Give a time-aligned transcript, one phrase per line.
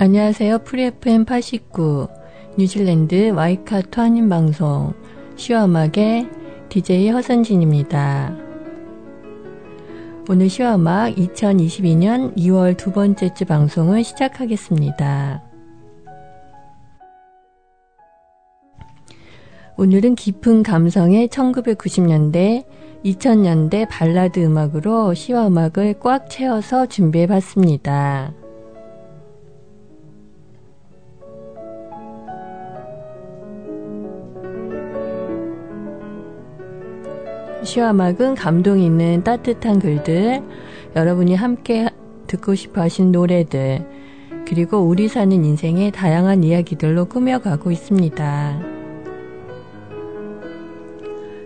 [0.00, 0.58] 안녕하세요.
[0.58, 2.06] Free FM 89
[2.56, 4.94] 뉴질랜드 와이카토 한인방송
[5.34, 6.30] 시와음악의
[6.68, 8.36] DJ 허선진입니다.
[10.30, 15.42] 오늘 시와음악 2022년 2월 두 번째 주 방송을 시작하겠습니다.
[19.76, 22.64] 오늘은 깊은 감성의 1990년대,
[23.04, 28.32] 2000년대 발라드 음악으로 시와 음악을 꽉 채워서 준비해 봤습니다.
[37.62, 40.42] 시와막은 감동 있는 따뜻한 글들,
[40.96, 41.88] 여러분이 함께
[42.26, 43.86] 듣고 싶어 하신 노래들,
[44.46, 48.60] 그리고 우리 사는 인생의 다양한 이야기들로 꾸며가고 있습니다.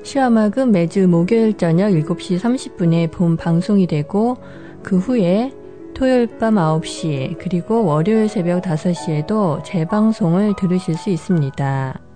[0.05, 4.37] 시와막은 매주 목요일 저녁 7시 30분에 본 방송이 되고,
[4.83, 5.53] 그 후에
[5.95, 12.12] 토요일 밤 9시, 그리고 월요일 새벽 5시에도 재방송을 들으실 수 있습니다.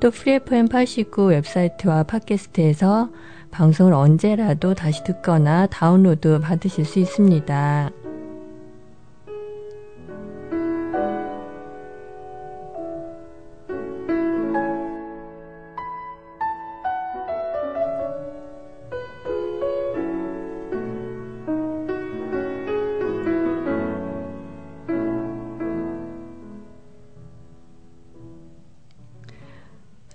[0.00, 3.10] 또 FreeFM89 웹사이트와 팟캐스트에서
[3.50, 8.05] 방송을 언제라도 다시 듣거나 다운로드 받으실 수 있습니다.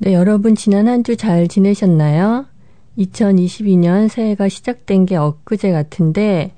[0.03, 2.45] 네, 여러분 지난 한 주 잘 지내셨나요?
[2.97, 6.53] 2022년 새해가 시작된 게 엊그제 같은데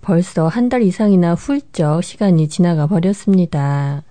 [0.00, 4.02] 벌써 한 달 이상이나 훌쩍 시간이 지나가 버렸습니다.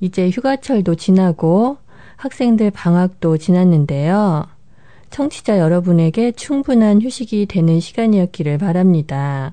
[0.00, 1.76] 이제 휴가철도 지나고
[2.16, 4.46] 학생들 방학도 지났는데요.
[5.10, 9.52] 청취자 여러분에게 충분한 휴식이 되는 시간이었기를 바랍니다.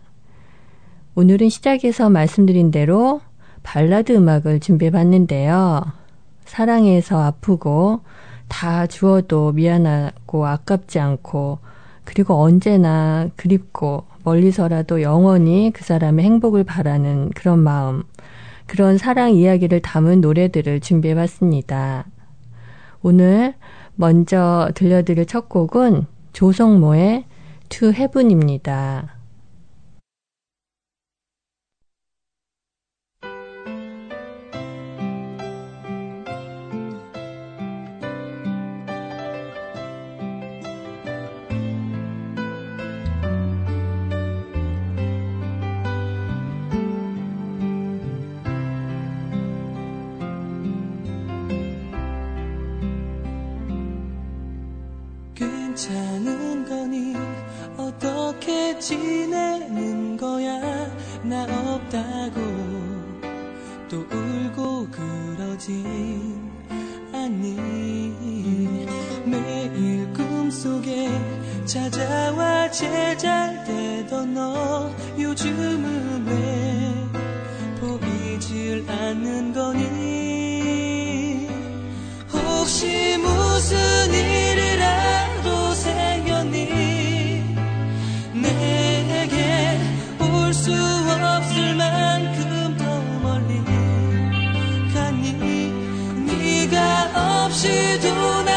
[1.14, 3.22] 오늘은 시작에서 말씀드린 대로
[3.62, 5.84] 발라드 음악을 준비해 봤는데요.
[6.46, 8.02] 사랑해서 아프고
[8.48, 11.60] 다 주어도 미안하고 아깝지 않고
[12.04, 18.04] 그리고 언제나 그립고 멀리서라도 영원히 그 사람의 행복을 바라는 그런 마음,
[18.66, 22.06] 그런 사랑 이야기를 담은 노래들을 준비해 봤습니다.
[23.02, 23.54] 오늘
[23.96, 27.26] 먼저 들려드릴 첫 곡은 조성모의
[27.70, 29.15] To Heaven입니다.
[67.26, 68.86] 않니
[69.26, 71.10] 매일 꿈속에
[71.66, 76.15] 찾아와 제잘되던 너 요즘은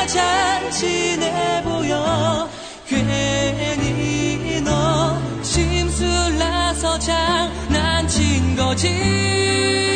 [0.08, 2.48] 없이도 나 잔치내 보여.
[2.86, 9.87] 괜히 너 심술나서 장난친 거지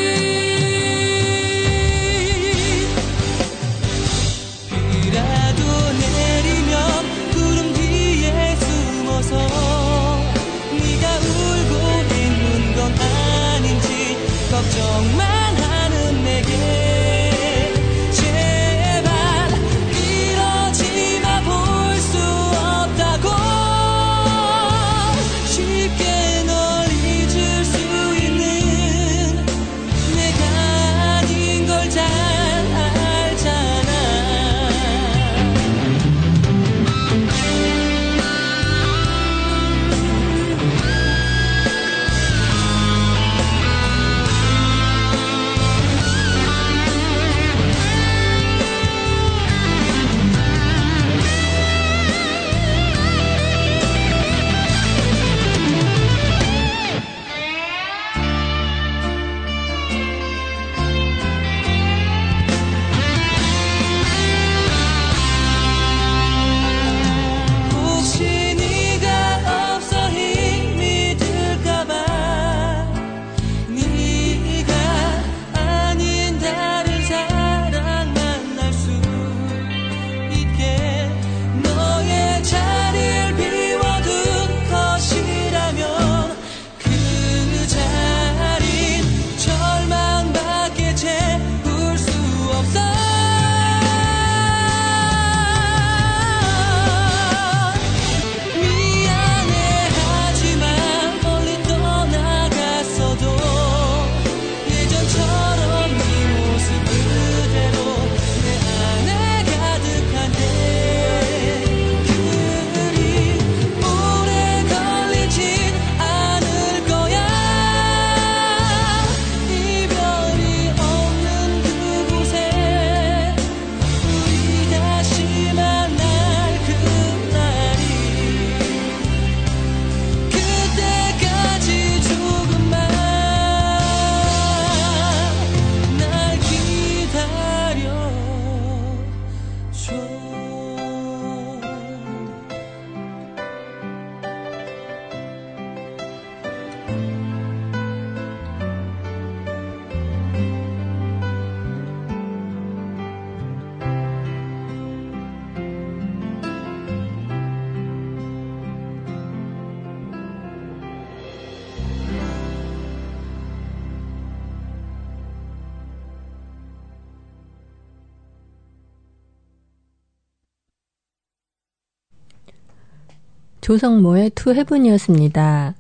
[173.63, 175.75] 조성모의 To Heaven이었습니다.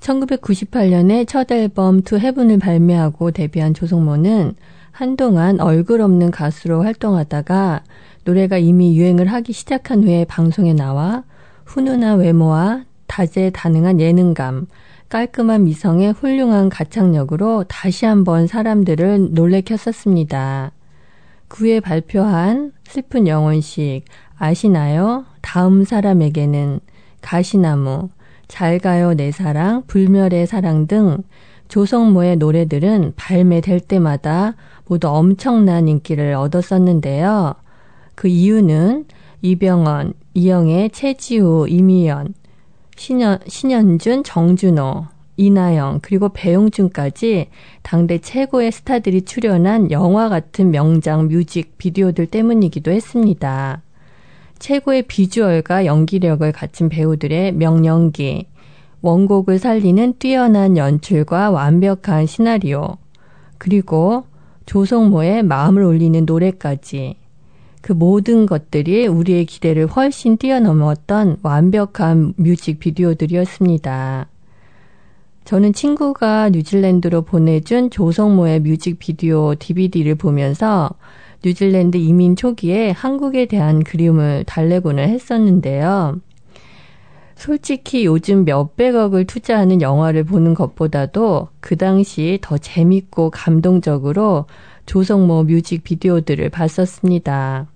[0.00, 4.54] 1998년에 첫 앨범 To Heaven을 발매하고 데뷔한 조성모는
[4.92, 7.84] 한동안 얼굴 없는 가수로 활동하다가
[8.24, 11.22] 노래가 이미 유행을 하기 시작한 후에 방송에 나와
[11.66, 14.66] 훈훈한 외모와 다재다능한 예능감,
[15.10, 20.72] 깔끔한 미성의 훌륭한 가창력으로 다시 한번 사람들을 놀래켰었습니다.
[21.48, 24.04] 그 후에 발표한 슬픈 영혼식,
[24.38, 25.26] 아시나요?
[25.42, 26.80] 다음 사람에게는
[27.22, 28.10] 가시나무,
[28.48, 31.22] 잘 가요 내 사랑, 불멸의 사랑 등
[31.68, 37.54] 조성모의 노래들은 발매될 때마다 모두 엄청난 인기를 얻었었는데요.
[38.14, 39.06] 그 이유는
[39.40, 42.34] 이병헌, 이영애, 최지우, 이미연,
[42.96, 47.48] 신현, 신현준, 정준호, 이나영, 그리고 배용준까지
[47.82, 53.82] 당대 최고의 스타들이 출연한 영화 같은 명장 뮤직 비디오들 때문이기도 했습니다.
[54.62, 58.46] 최고의 비주얼과 연기력을 갖춘 배우들의 명연기,
[59.00, 62.96] 원곡을 살리는 뛰어난 연출과 완벽한 시나리오,
[63.58, 64.22] 그리고
[64.66, 67.16] 조성모의 마음을 울리는 노래까지
[67.80, 74.28] 그 모든 것들이 우리의 기대를 훨씬 뛰어넘었던 완벽한 뮤직 비디오들이었습니다.
[75.44, 80.90] 저는 친구가 뉴질랜드로 보내준 조성모의 뮤직 비디오 DVD를 보면서
[81.44, 86.20] 뉴질랜드 이민 초기에 한국에 대한 그리움을 달래고는 했었는데요.
[87.34, 94.46] 솔직히 요즘 몇백억을 투자하는 영화를 보는 것보다도 그 당시 더 재밌고 감동적으로
[94.86, 97.66] 조성모 뮤직 비디오들을 봤었습니다.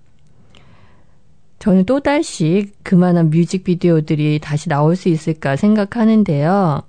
[1.59, 6.83] 저는 또다시 그만한 뮤직비디오들이 다시 나올 수 있을까 생각하는데요.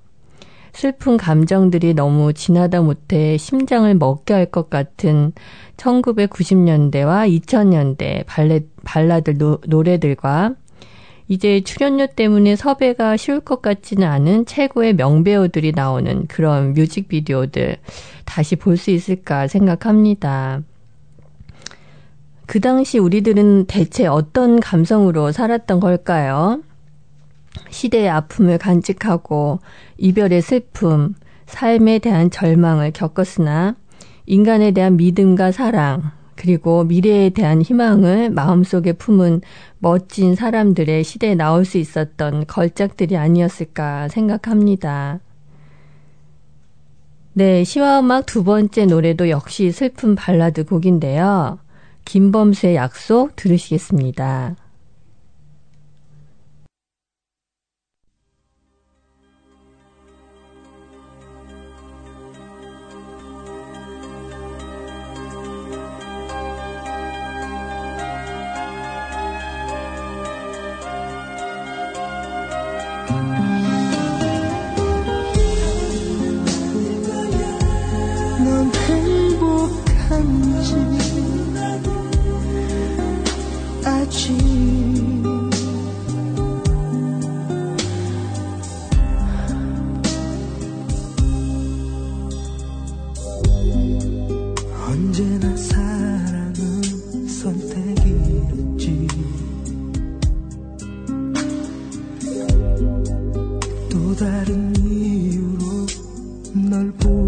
[0.73, 5.33] 슬픈 감정들이 너무 지나다 못해 심장을 먹게 할 것 같은
[5.77, 10.55] 1990년대와 2000년대 발레, 발라드 노, 노래들과
[11.27, 17.77] 이제 출연료 때문에 섭외가 쉬울 것 같지는 않은 최고의 명배우들이 나오는 그런 뮤직비디오들
[18.25, 20.63] 다시 볼 수 있을까 생각합니다.
[22.47, 26.61] 그 당시 우리들은 대체 어떤 감성으로 살았던 걸까요?
[27.69, 29.59] 시대의 아픔을 간직하고
[29.97, 33.75] 이별의 슬픔, 삶에 대한 절망을 겪었으나
[34.25, 39.41] 인간에 대한 믿음과 사랑, 그리고 미래에 대한 희망을 마음속에 품은
[39.79, 45.19] 멋진 사람들의 시대에 나올 수 있었던 걸작들이 아니었을까 생각합니다.
[47.33, 51.59] 네, 시와 음악 두 번째 노래도 역시 슬픈 발라드 곡인데요.
[52.05, 54.55] 김범수의 약속 들으시겠습니다.
[104.19, 105.87] 다른 이유로
[106.69, 107.18] 널 보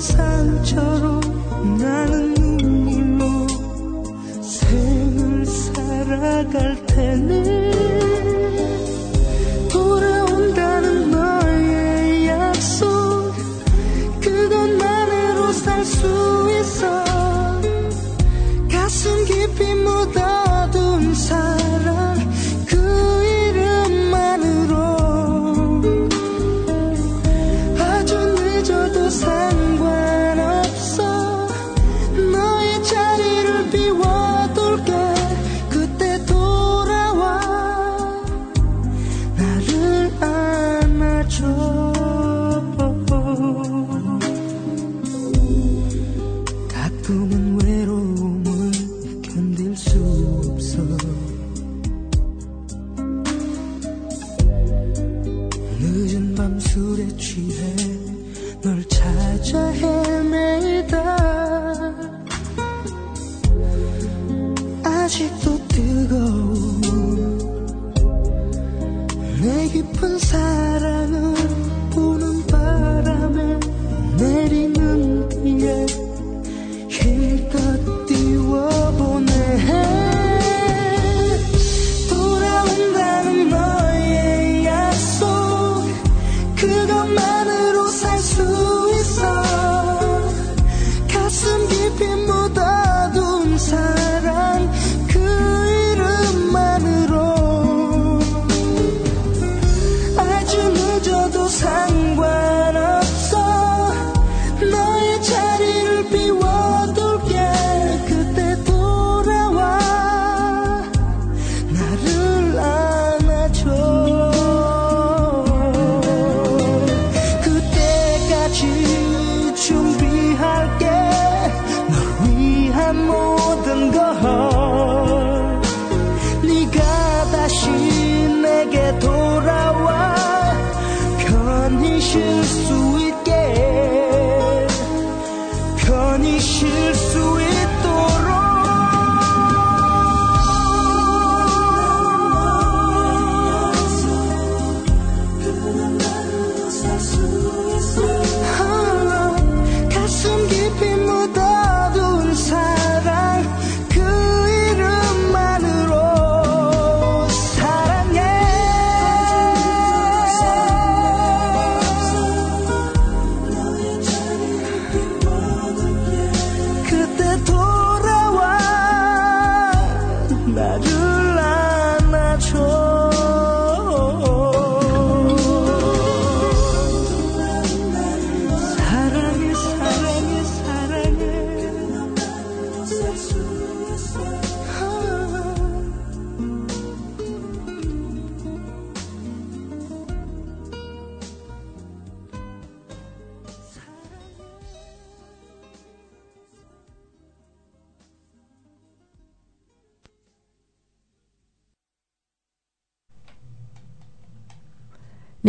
[0.00, 1.20] 상처로
[1.78, 3.46] 나는 눈물로
[4.42, 6.89] 생을 살아갈 테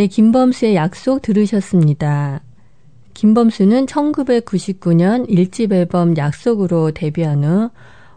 [0.02, 2.40] 네, 김범수의 약속 들으셨습니다.
[3.14, 7.70] 김범수는 1999년 1집 앨범 약속으로 데뷔한 후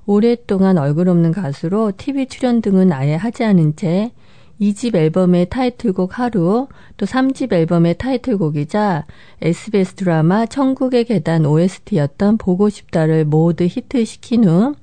[0.08, 4.12] 오랫동안 얼굴 없는 가수로 TV 출연 등은 아예 하지 않은 채
[4.60, 9.06] 2집 앨범의 타이틀곡 하루, 또 3집 앨범의 타이틀곡이자
[9.44, 14.74] SBS 드라마 천국의 계단 OST였던 보고 싶다를 모두 히트시킨 후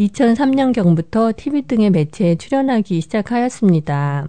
[0.00, 4.28] 2003년경부터 TV 등의 매체에 출연하기 시작하였습니다.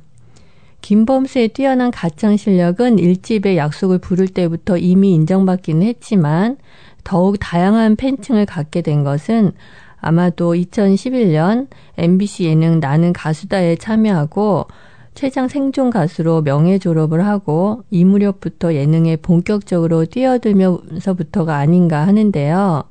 [0.82, 6.58] 김범수의 뛰어난 가창 실력은 1집의 약속을 부를 때부터 이미 인정받기는 했지만
[7.04, 9.52] 더욱 다양한 팬층을 갖게 된 것은
[10.02, 11.68] 아마도 2011년
[11.98, 14.68] MBC 예능 나는 가수다에 참여하고
[15.14, 22.86] 최장 생존 가수로 명예 졸업을 하고 이 무렵부터 예능에 본격적으로 뛰어들면서부터가 아닌가 하는데요.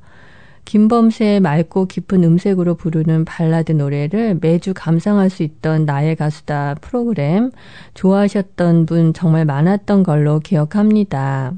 [0.69, 7.53] 김범수의 맑고 깊은 음색으로 부르는 발라드 노래를 매주 감상할 수 있던 나의 가수다 프로그램
[7.95, 11.55] 좋아하셨던 분 정말 많았던 걸로 기억합니다.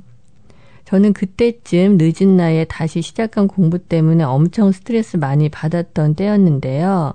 [0.85, 7.15] 저는 그때쯤 늦은 나이에 다시 시작한 공부 때문에 엄청 스트레스 많이 받았던 때였는데요.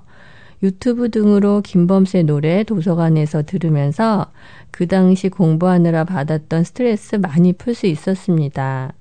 [0.62, 4.26] 유튜브 등으로 김범수의 노래 도서관에서 들으면서
[4.70, 8.92] 그 당시 공부하느라 받았던 스트레스 많이 풀 수 있었습니다.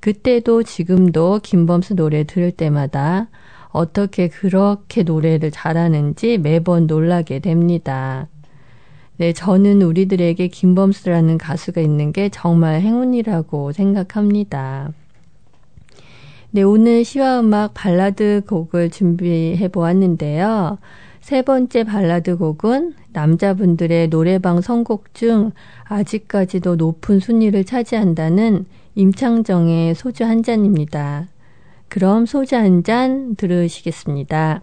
[0.00, 3.28] 그때도 지금도 김범수 노래 들을 때마다
[3.68, 8.28] 어떻게 그렇게 노래를 잘하는지 매번 놀라게 됩니다.
[9.18, 14.92] 네, 저는 우리들에게 김범수라는 가수가 있는 게 정말 행운이라고 생각합니다.
[16.52, 20.78] 네, 오늘 시와 음악 발라드 곡을 준비해 보았는데요.
[21.20, 25.52] 세 번째 발라드 곡은 남자분들의 노래방 선곡 중
[25.84, 31.28] 아직까지도 높은 순위를 차지한다는 임창정의 소주 한 잔입니다.
[31.88, 34.60] 그럼 소주 한 잔 들으시겠습니다.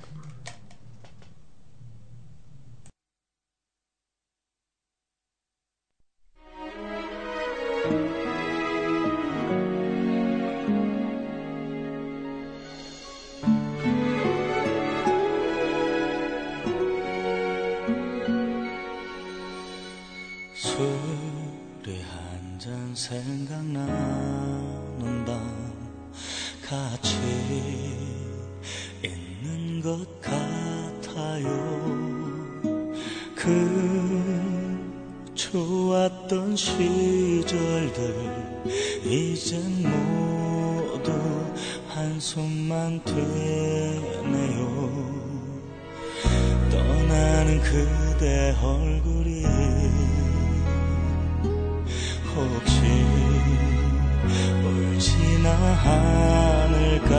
[55.88, 57.14] 않을까?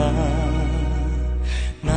[1.81, 1.89] 나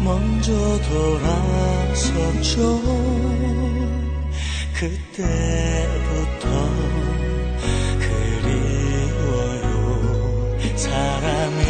[0.00, 0.52] 먼저
[0.88, 2.56] 돌아섰죠.
[4.74, 6.46] 그때부터
[7.98, 9.74] 그리워요.
[10.76, 11.60] 사람이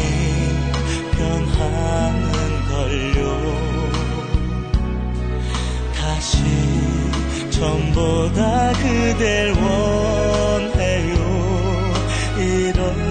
[1.13, 2.27] 변하는
[2.69, 3.21] 걸요.
[5.95, 6.37] 다시
[7.49, 11.17] 전보다 그댈 원해요.
[12.37, 13.06] 이렇게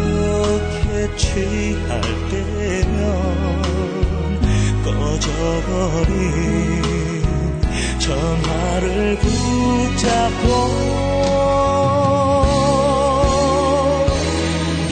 [1.36, 2.96] 취할 때면
[4.82, 6.16] 꺼져버린
[7.98, 10.46] 전화를 붙잡고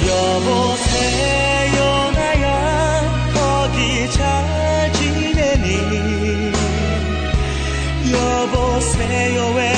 [0.07, 1.79] 여보세요
[2.13, 2.47] 나야
[3.33, 6.53] 거기 잘 지내니?
[8.13, 9.74] 여보세요 왜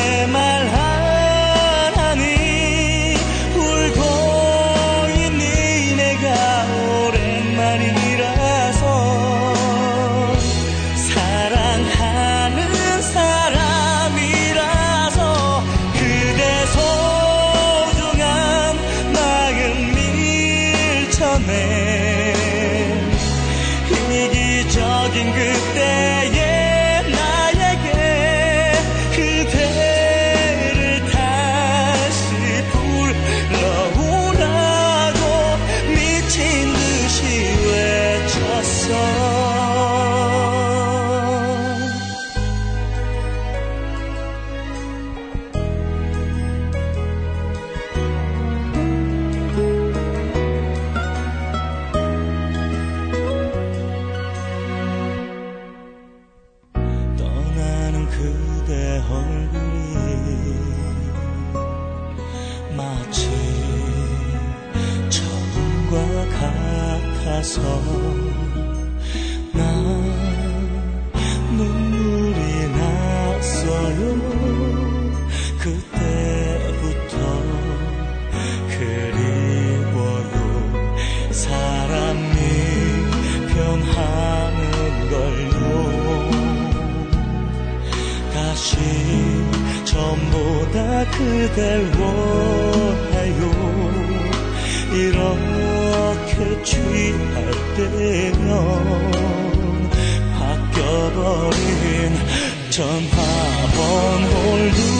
[103.76, 104.95] 전화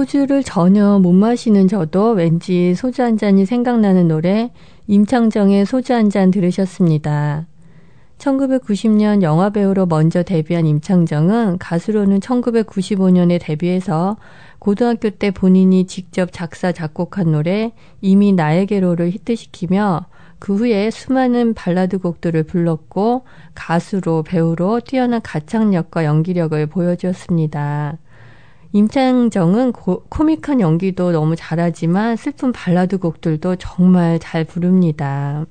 [0.00, 4.50] 소주를 전혀 못 마시는 저도 왠지 소주 한 잔이 생각나는 노래
[4.86, 7.46] 임창정의 소주 한 잔 들으셨습니다.
[8.16, 14.16] 1990년 영화배우로 먼저 데뷔한 임창정은 가수로는 1995년에 데뷔해서
[14.58, 20.06] 고등학교 때 본인이 직접 작사, 작곡한 노래 이미 나에게로를 히트시키며
[20.38, 27.98] 그 후에 수많은 발라드 곡들을 불렀고 가수로 배우로 뛰어난 가창력과 연기력을 보여주었습니다.
[28.72, 35.46] 임창정은 고, 코믹한 연기도 너무 잘하지만 슬픈 발라드 곡들도 정말 잘 부릅니다.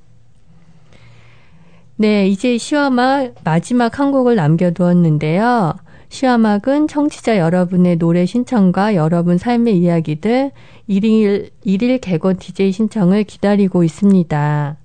[1.97, 5.75] 네, 이제 시화막 마지막 한 곡을 남겨두었는데요.
[6.07, 10.51] 시화막은 청취자 여러분의 노래 신청과 여러분 삶의 이야기들
[10.87, 14.77] 일일, 일일 개건 DJ 신청을 기다리고 있습니다.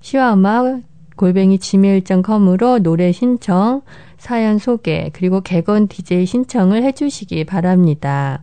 [0.00, 0.82] 시화막
[1.16, 3.82] 골뱅이 gmail.com으로 노래 신청,
[4.18, 8.42] 사연 소개, 그리고 개건 DJ 신청을 해주시기 바랍니다.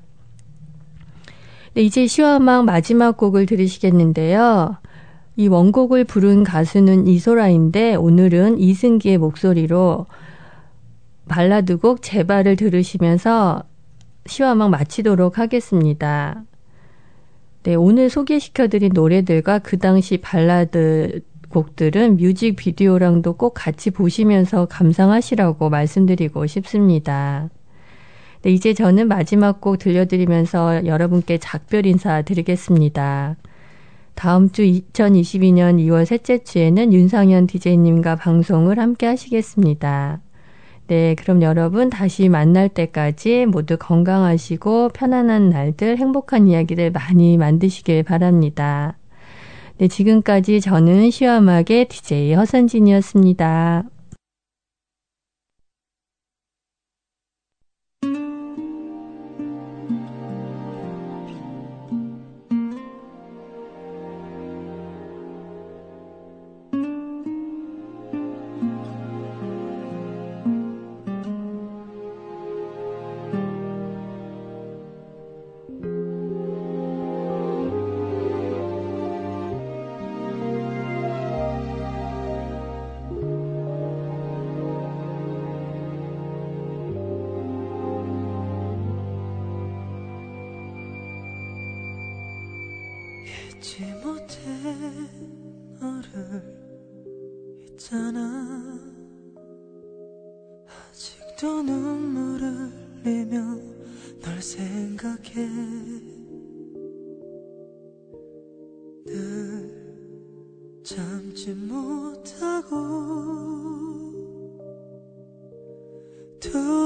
[1.76, 4.78] 네, 이제 시화막 마지막 곡을 들으시겠는데요.
[5.36, 10.06] 이 원곡을 부른 가수는 이소라인데 오늘은 이승기의 목소리로
[11.28, 13.64] 발라드곡 제발을 들으시면서
[14.26, 16.44] 시화막 마치도록 하겠습니다.
[17.64, 21.22] 네, 오늘 소개시켜드린 노래들과 그 당시 발라드
[21.54, 27.50] 곡들은 뮤직 비디오랑도 꼭 같이 보시면서 감상하시라고 말씀드리고 싶습니다.
[28.42, 33.38] 네, 이제 저는 마지막 곡 들려드리면서 여러분께 작별 인사 드리겠습니다.
[34.16, 40.22] 다음 주 2022년 2월 셋째 주에는 윤상현 DJ님과 방송을 함께 하시겠습니다.
[40.88, 48.98] 네, 그럼 여러분 다시 만날 때까지 모두 건강하시고 편안한 날들, 행복한 이야기들 많이 만드시길 바랍니다.
[49.78, 53.93] 네, 지금까지 저는 시와막의 DJ 허선진이었습니다.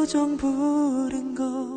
[0.07, 1.76] 투정 부린 거